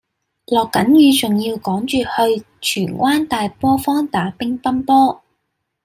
[0.47, 5.21] 落緊雨仲要趕住去荃灣大陂坊打乒乓波